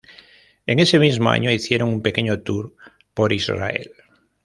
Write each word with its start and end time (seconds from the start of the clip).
En 0.65 0.79
ese 0.79 0.97
mismo 0.97 1.29
año 1.29 1.51
hicieron 1.51 1.89
un 1.89 2.01
pequeño 2.01 2.39
tour 2.41 2.73
por 3.13 3.31
Israel. 3.31 3.91